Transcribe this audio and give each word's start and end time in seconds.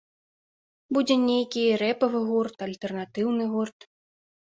Будзе 0.97 1.17
нейкі 1.27 1.63
рэпавы 1.83 2.25
гурт, 2.33 2.57
альтэрнатыўны 2.71 3.43
гурт. 3.57 3.79